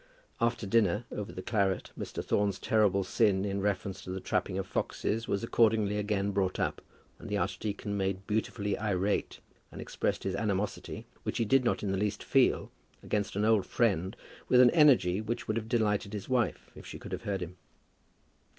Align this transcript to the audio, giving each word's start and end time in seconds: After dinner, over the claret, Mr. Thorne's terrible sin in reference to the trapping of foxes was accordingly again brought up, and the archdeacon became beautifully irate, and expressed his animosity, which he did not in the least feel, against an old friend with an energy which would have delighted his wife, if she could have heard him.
After 0.39 0.65
dinner, 0.65 1.05
over 1.11 1.31
the 1.31 1.43
claret, 1.43 1.91
Mr. 1.95 2.25
Thorne's 2.25 2.57
terrible 2.57 3.03
sin 3.03 3.45
in 3.45 3.61
reference 3.61 4.01
to 4.01 4.09
the 4.09 4.19
trapping 4.19 4.57
of 4.57 4.65
foxes 4.65 5.27
was 5.27 5.43
accordingly 5.43 5.97
again 5.99 6.31
brought 6.31 6.59
up, 6.59 6.81
and 7.19 7.29
the 7.29 7.37
archdeacon 7.37 7.95
became 7.95 8.23
beautifully 8.25 8.75
irate, 8.79 9.41
and 9.71 9.79
expressed 9.79 10.23
his 10.23 10.33
animosity, 10.33 11.05
which 11.21 11.37
he 11.37 11.45
did 11.45 11.63
not 11.63 11.83
in 11.83 11.91
the 11.91 11.99
least 11.99 12.23
feel, 12.23 12.71
against 13.03 13.35
an 13.35 13.45
old 13.45 13.67
friend 13.67 14.15
with 14.49 14.59
an 14.59 14.71
energy 14.71 15.21
which 15.21 15.47
would 15.47 15.55
have 15.55 15.69
delighted 15.69 16.13
his 16.13 16.27
wife, 16.27 16.71
if 16.73 16.83
she 16.83 16.97
could 16.97 17.11
have 17.11 17.21
heard 17.21 17.41
him. 17.43 17.57